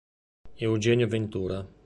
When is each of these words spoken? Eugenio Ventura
Eugenio 0.57 1.05
Ventura 1.05 1.69